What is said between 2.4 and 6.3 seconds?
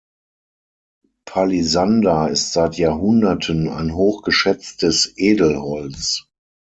seit Jahrhunderten ein hoch geschätztes Edelholz.